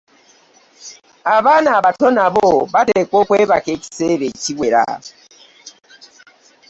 Abaana 1.35 1.69
abato 1.79 2.07
nabo 2.15 2.47
bateekwa 2.73 3.17
okwebaka 3.23 3.69
ekiseera 3.75 4.23
ekiwera. 4.31 4.83